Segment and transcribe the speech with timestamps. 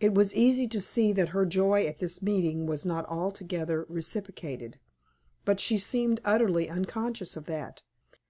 [0.00, 4.78] It was easy to see that her joy at this meeting was not altogether reciprocated.
[5.46, 7.82] But she seemed utterly unconscious of that.